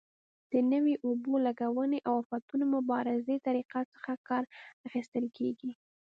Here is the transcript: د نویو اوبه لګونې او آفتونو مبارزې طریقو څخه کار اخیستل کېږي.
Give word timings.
د 0.51 0.53
نویو 0.71 1.01
اوبه 1.05 1.37
لګونې 1.47 1.99
او 2.07 2.13
آفتونو 2.23 2.65
مبارزې 2.75 3.35
طریقو 3.47 3.81
څخه 3.93 4.11
کار 4.27 4.43
اخیستل 4.87 5.25
کېږي. 5.37 5.71